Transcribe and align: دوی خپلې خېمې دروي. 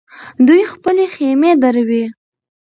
دوی 0.47 0.61
خپلې 0.73 1.05
خېمې 1.13 1.51
دروي. 1.61 2.05